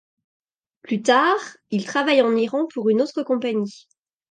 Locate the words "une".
2.89-3.03